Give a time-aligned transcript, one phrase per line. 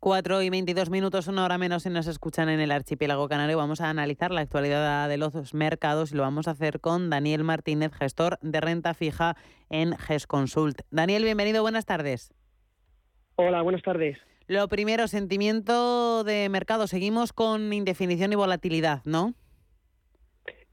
[0.00, 3.56] 4 y 22 minutos, una hora menos, si nos escuchan en el archipiélago canario.
[3.56, 7.44] Vamos a analizar la actualidad de los mercados y lo vamos a hacer con Daniel
[7.44, 9.36] Martínez, gestor de renta fija
[9.70, 10.82] en GESConsult.
[10.90, 12.32] Daniel, bienvenido, buenas tardes.
[13.36, 14.18] Hola, buenas tardes.
[14.48, 16.86] Lo primero, sentimiento de mercado.
[16.86, 19.34] Seguimos con indefinición y volatilidad, ¿no?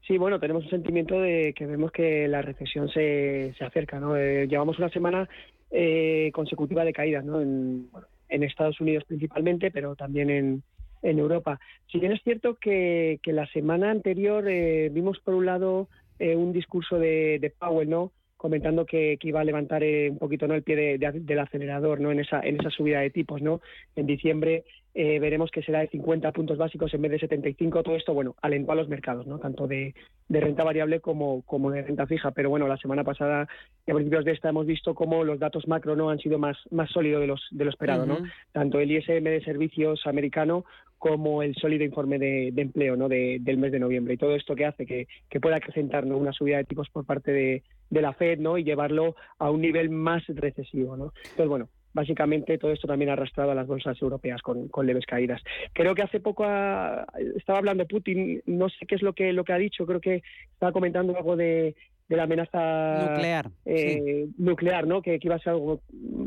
[0.06, 4.16] Sí, bueno, tenemos un sentimiento de que vemos que la recesión se, se acerca, ¿no?
[4.16, 5.28] Eh, llevamos una semana
[5.70, 7.40] eh, consecutiva de caídas, ¿no?
[7.40, 7.88] En,
[8.28, 10.62] en Estados Unidos principalmente, pero también en,
[11.02, 11.60] en Europa.
[11.90, 16.36] Si bien es cierto que, que la semana anterior eh, vimos por un lado eh,
[16.36, 18.12] un discurso de, de, Powell, ¿no?
[18.44, 20.52] Comentando que, que iba a levantar eh, un poquito ¿no?
[20.52, 22.12] el pie de, de, del acelerador ¿no?
[22.12, 23.40] en, esa, en esa subida de tipos.
[23.40, 23.62] ¿no?
[23.96, 27.82] En diciembre eh, veremos que será de 50 puntos básicos en vez de 75.
[27.82, 29.38] Todo esto, bueno, alentó a los mercados, ¿no?
[29.38, 29.94] Tanto de,
[30.28, 32.32] de renta variable como, como de renta fija.
[32.32, 33.48] Pero bueno, la semana pasada
[33.86, 36.58] y a principios de esta hemos visto cómo los datos macro no han sido más,
[36.70, 38.20] más sólidos de, los, de lo esperado, uh -huh.
[38.20, 38.28] ¿no?
[38.52, 40.66] Tanto el ISM de servicios americano
[41.04, 43.10] como el sólido informe de, empleo ¿no?
[43.10, 44.14] de, del mes de noviembre.
[44.14, 45.06] Y todo esto que hace que,
[45.38, 46.16] pueda acrecentar ¿no?
[46.16, 48.56] una subida de tipos por parte de, la Fed ¿no?
[48.56, 50.96] y llevarlo a un nivel más recesivo.
[50.96, 51.12] ¿no?
[51.16, 55.42] Entonces, bueno, básicamente todo esto también ha arrastrado a las bolsas europeas con, leves caídas.
[55.74, 57.04] Creo que hace poco ha,
[57.36, 60.22] estaba hablando Putin, no sé qué es lo que lo que ha dicho, creo que
[60.54, 61.74] estaba comentando algo de,
[62.08, 64.34] de la amenaza nuclear, eh, sí.
[64.36, 65.00] nuclear, ¿no?
[65.00, 65.80] Que, que, iba a ser algo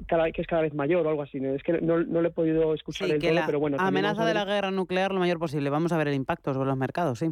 [0.08, 1.39] cada, que es cada vez mayor o algo así.
[1.39, 1.53] ¿no?
[1.53, 3.78] Es que no, no lo he podido escuchar sí, del que todo, la pero bueno.
[3.80, 5.70] Amenaza de la guerra nuclear lo mayor posible.
[5.70, 7.28] Vamos a ver el impacto sobre los mercados, sí.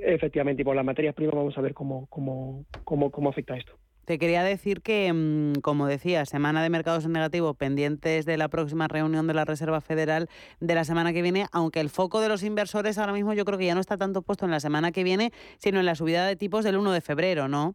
[0.00, 3.78] Efectivamente, y por las materias primas vamos a ver cómo, cómo, cómo, cómo afecta esto.
[4.08, 8.48] Te quería decir que, mm, como decía, semana de mercados en negativo, pendientes de la
[8.48, 10.28] próxima reunión de la Reserva Federal
[10.60, 13.58] de la semana que viene, aunque el foco de los inversores ahora mismo yo creo
[13.58, 16.26] que ya no está tanto puesto en la semana que viene, sino en la subida
[16.26, 17.74] de tipos del 1 de febrero, ¿no?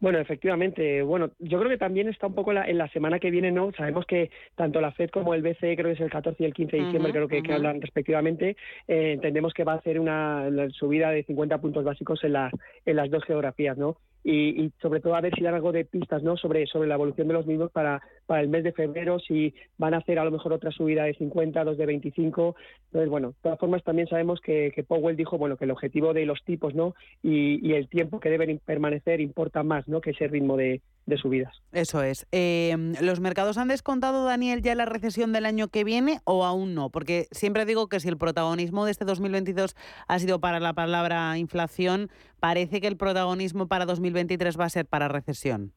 [0.00, 1.00] Bueno, efectivamente.
[1.00, 3.72] Bueno, yo creo que también está un poco la, en la semana que viene, ¿no?
[3.72, 6.52] Sabemos que tanto la FED como el BCE, creo que es el 14 y el
[6.52, 7.46] 15 de diciembre, uh -huh, creo que, uh -huh.
[7.46, 11.84] que, hablan respectivamente, eh, entendemos que va a hacer una, una, subida de 50 puntos
[11.84, 12.50] básicos en, la,
[12.84, 13.96] en las dos geografías, ¿no?
[14.24, 16.94] Y, y, sobre todo a ver si dan algo de pistas no sobre sobre la
[16.94, 20.24] evolución de los mismos para, para el mes de febrero, si van a hacer a
[20.24, 22.56] lo mejor otra subida de 50, dos de 25.
[22.86, 26.14] Entonces, bueno, de todas formas también sabemos que, que Powell dijo bueno que el objetivo
[26.14, 30.10] de los tipos no y, y el tiempo que deben permanecer importa más no que
[30.10, 31.62] ese ritmo de, de subidas.
[31.72, 32.26] Eso es.
[32.32, 36.74] Eh, ¿Los mercados han descontado, Daniel, ya la recesión del año que viene o aún
[36.74, 36.90] no?
[36.90, 39.76] Porque siempre digo que si el protagonismo de este 2022
[40.08, 42.10] ha sido para la palabra inflación,
[42.40, 45.72] parece que el protagonismo para 2023 va a ser para recesión.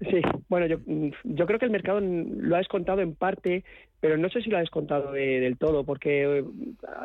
[0.00, 0.78] Sí, bueno, yo,
[1.22, 3.64] yo creo que el mercado lo ha descontado en parte,
[4.00, 6.44] pero no sé si lo ha descontado de, del todo, porque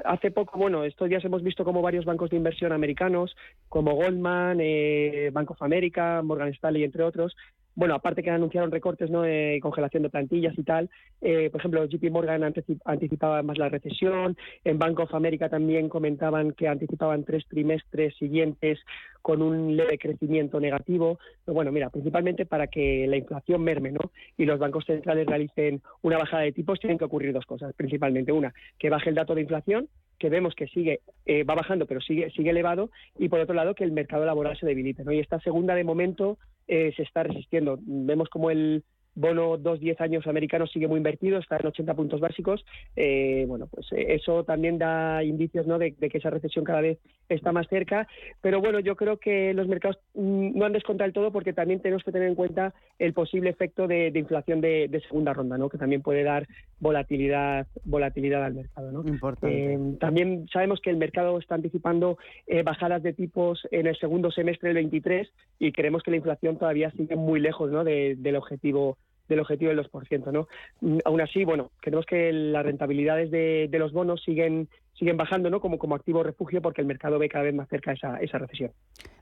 [0.06, 3.36] hace poco, bueno, estos días hemos visto como varios bancos de inversión americanos,
[3.70, 7.36] como Goldman, eh, Bank of America, Morgan Stanley, entre otros,
[7.76, 9.24] bueno, aparte que anunciaron recortes, ¿no?
[9.62, 10.90] Congelación de plantillas y tal.
[11.22, 12.44] Eh, por ejemplo, JP Morgan
[12.86, 14.36] anticipaba más la recesión.
[14.64, 18.80] En Bank of America también comentaban que anticipaban tres trimestres siguientes
[19.22, 21.20] con un leve crecimiento negativo.
[21.46, 24.12] Pero bueno, mira, principalmente para que la inflación merme, ¿no?
[24.38, 27.74] Y los bancos centrales realicen una bajada de tipos, tienen que ocurrir dos cosas.
[27.76, 29.88] Principalmente una, que baje el dato de inflación,
[30.20, 33.74] que vemos que sigue eh, va bajando pero sigue sigue elevado y por otro lado
[33.74, 35.14] que el mercado laboral se debilite ¿no?
[35.14, 36.38] y esta segunda de momento
[36.70, 37.80] eh, se está resistiendo.
[37.82, 38.84] Vemos como el
[39.16, 42.66] bono dos diez años americano sigue muy invertido, está en 80 puntos básicos.
[42.96, 45.78] Eh, bueno, pues eh, eso también da indicios ¿no?
[45.78, 48.08] de, de, que esa recesión cada vez está más cerca.
[48.42, 51.82] Pero bueno, yo creo que los mercados mm, no han descontado el todo porque también
[51.82, 55.58] tenemos que tener en cuenta el posible efecto de, de inflación de, de, segunda ronda,
[55.58, 55.70] ¿no?
[55.70, 56.48] que también puede dar
[56.80, 58.92] volatilidad, volatilidad al mercado.
[58.92, 59.08] ¿no?
[59.08, 59.74] Importante.
[59.74, 62.18] Eh, también sabemos que el mercado está anticipando
[62.48, 66.58] eh, bajadas de tipos en el segundo semestre del 23 y creemos que la inflación
[66.58, 67.84] todavía sigue muy lejos ¿no?
[67.84, 68.98] de, del objetivo
[69.30, 70.32] del objetivo del 2%.
[70.32, 70.48] ¿no?
[70.82, 75.50] Mm, aún así, bueno, creemos que las rentabilidades de, de, los bonos siguen siguen bajando
[75.50, 75.62] ¿no?
[75.62, 78.72] como, como activo refugio porque el mercado ve cada vez más cerca esa, esa recesión.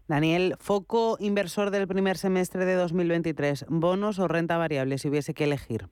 [0.08, 5.44] Daniel, foco inversor del primer semestre de 2023, bonos o renta variable si hubiese que
[5.44, 5.86] elegir.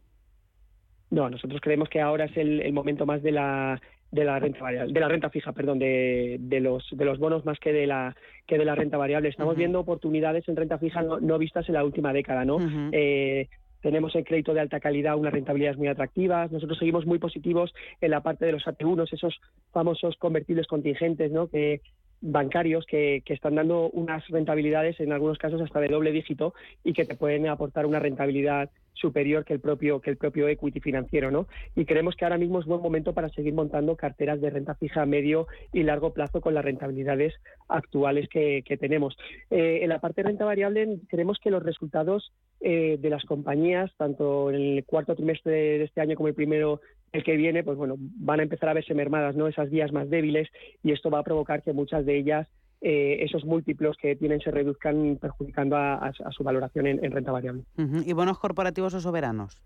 [1.12, 3.80] No, nosotros creemos que ahora es el, el momento más de la
[4.12, 7.46] de la renta variable, de la renta fija, perdón, de, de los de los bonos
[7.46, 8.16] más que de la
[8.48, 9.30] que de la renta variable.
[9.30, 9.60] Estamos uh -huh.
[9.60, 12.56] viendo oportunidades en renta fija no, no, vistas en la última década, ¿no?
[12.56, 12.90] Uh -huh.
[12.94, 13.50] eh,
[13.82, 16.52] tenemos el crédito de alta calidad, unas rentabilidades muy atractivas.
[16.52, 19.40] Nosotros seguimos muy positivos en la parte de los AT1, esos
[19.72, 21.48] famosos convertibles contingentes, ¿no?
[21.48, 21.82] Que
[22.26, 27.06] bancarios que, están dando unas rentabilidades, en algunos casos hasta de doble dígito, y que
[27.06, 31.48] te pueden aportar una rentabilidad superior que el propio que el propio equity financiero, ¿no?
[31.76, 35.02] Y creemos que ahora mismo es buen momento para seguir montando carteras de renta fija
[35.02, 37.34] a medio y largo plazo con las rentabilidades
[37.68, 39.16] actuales que, tenemos.
[39.52, 42.32] Eh, en la parte de renta variable creemos que los resultados
[42.62, 46.82] eh, de las compañías, tanto en el cuarto trimestre de este año como el primero
[47.16, 49.48] el que viene, pues bueno, van a empezar a verse mermadas, ¿no?
[49.48, 50.50] Esas vías más débiles
[50.84, 52.48] y esto va a provocar que muchas de ellas
[52.82, 57.64] eh, esos múltiplos que tienen se reduzcan perjudicando a, su valoración en, renta variable.
[57.78, 59.62] ¿Y bonos corporativos o soberanos?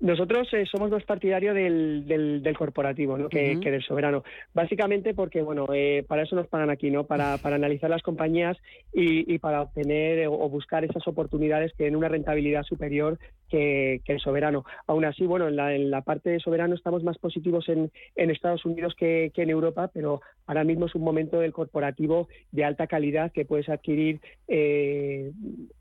[0.00, 3.28] Nosotros eh, somos más partidarios del, del, corporativo ¿no?
[3.28, 4.24] que, del soberano.
[4.54, 7.04] Básicamente porque, bueno, eh, para eso nos pagan aquí, ¿no?
[7.04, 8.56] Para, para analizar las compañías
[8.94, 13.18] y, y para obtener o buscar esas oportunidades que den una rentabilidad superior
[13.50, 14.64] que, el soberano.
[14.86, 18.30] Aún así, bueno, en la, en la parte de soberano estamos más positivos en, en
[18.30, 22.86] Estados Unidos que, en Europa, pero ahora mismo es un momento del corporativo de alta
[22.86, 25.32] calidad que puedes adquirir eh,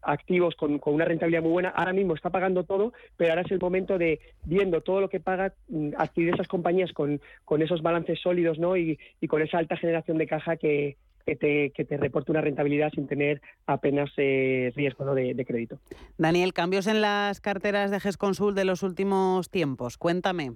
[0.01, 1.69] activos con, con, una rentabilidad muy buena.
[1.69, 4.08] Ahora mismo está pagando todo, pero ahora es el momento de,
[4.45, 8.77] viendo todo lo que paga, mm, adquirir esas compañías con, con esos balances sólidos ¿no?
[8.77, 8.97] y,
[9.27, 13.41] con esa alta generación de caja que, te, que te reporte una rentabilidad sin tener
[13.67, 15.79] apenas eh, riesgo de, de, crédito.
[16.17, 19.97] Daniel, cambios en las carteras de GESConsul de los últimos tiempos.
[19.97, 20.53] Cuéntame.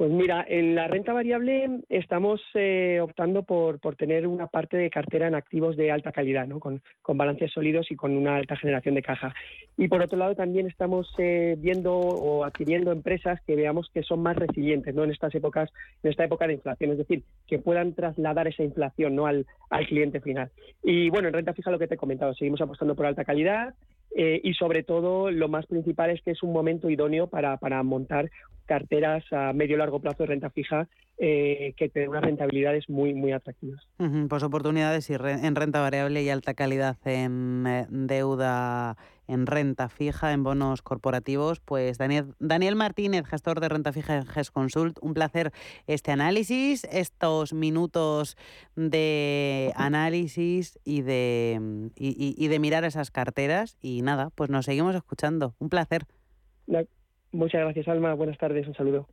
[0.00, 4.88] Pues mira, en la renta variable estamos eh, optando por, por, tener una parte de
[4.88, 6.58] cartera en activos de alta calidad, ¿no?
[6.58, 9.34] con, con balances sólidos y con una alta generación de caja.
[9.76, 14.22] Y por otro lado también estamos eh, viendo o adquiriendo empresas que veamos que son
[14.22, 15.04] más resilientes ¿no?
[15.04, 15.68] en estas épocas,
[16.02, 19.26] en esta época de inflación, es decir, que puedan trasladar esa inflación ¿no?
[19.26, 20.50] al, al cliente final.
[20.82, 23.74] Y bueno, en renta fija lo que te he comentado, seguimos apostando por alta calidad,
[24.16, 27.82] eh, y sobre todo lo más principal es que es un momento idóneo para, para
[27.82, 28.30] montar
[28.70, 30.86] carteras a medio largo plazo de renta fija
[31.18, 33.82] eh, que te den unas rentabilidades muy muy atractivas.
[34.28, 38.96] pues oportunidades y en renta variable y alta calidad en eh, deuda
[39.30, 41.60] en renta fija, en bonos corporativos.
[41.60, 45.52] Pues Daniel, Daniel Martínez, gestor de renta fija en GES Consult, un placer
[45.86, 48.36] este análisis, estos minutos
[48.76, 53.76] de análisis y de, y, de mirar esas carteras.
[53.80, 55.54] Y nada, pues nos seguimos escuchando.
[55.58, 56.06] Un placer.
[57.32, 58.14] Muchas gracias, Alma.
[58.14, 58.66] Buenas tardes.
[58.66, 59.06] Un saludo.